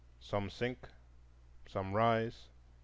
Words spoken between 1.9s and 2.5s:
rise.